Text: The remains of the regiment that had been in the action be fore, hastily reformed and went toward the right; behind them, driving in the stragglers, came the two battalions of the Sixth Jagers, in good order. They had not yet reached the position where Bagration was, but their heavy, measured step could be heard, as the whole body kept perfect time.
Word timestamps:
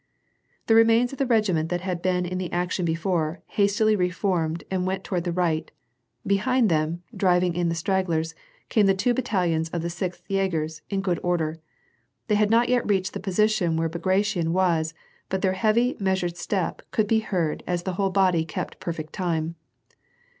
The 0.65 0.73
remains 0.73 1.11
of 1.13 1.19
the 1.19 1.27
regiment 1.27 1.69
that 1.69 1.81
had 1.81 2.01
been 2.01 2.25
in 2.25 2.39
the 2.39 2.51
action 2.51 2.85
be 2.85 2.95
fore, 2.95 3.43
hastily 3.45 3.95
reformed 3.95 4.63
and 4.71 4.87
went 4.87 5.03
toward 5.03 5.25
the 5.25 5.31
right; 5.31 5.69
behind 6.25 6.69
them, 6.69 7.03
driving 7.15 7.53
in 7.53 7.69
the 7.69 7.75
stragglers, 7.75 8.33
came 8.67 8.87
the 8.87 8.95
two 8.95 9.13
battalions 9.13 9.69
of 9.69 9.83
the 9.83 9.91
Sixth 9.91 10.23
Jagers, 10.27 10.81
in 10.89 11.01
good 11.01 11.19
order. 11.21 11.59
They 12.29 12.33
had 12.35 12.49
not 12.49 12.67
yet 12.67 12.89
reached 12.89 13.13
the 13.13 13.19
position 13.19 13.77
where 13.77 13.89
Bagration 13.89 14.53
was, 14.53 14.95
but 15.29 15.43
their 15.43 15.53
heavy, 15.53 15.95
measured 15.99 16.35
step 16.35 16.81
could 16.89 17.05
be 17.05 17.19
heard, 17.19 17.61
as 17.67 17.83
the 17.83 17.93
whole 17.93 18.09
body 18.09 18.43
kept 18.43 18.79
perfect 18.79 19.13
time. 19.13 19.53